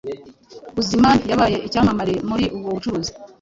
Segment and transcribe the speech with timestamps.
[0.75, 3.11] Guzman yabaye icyamamare muri ubwo bucuruzi,